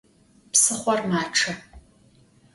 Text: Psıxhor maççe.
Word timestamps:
Psıxhor 0.51 0.99
maççe. 1.09 1.51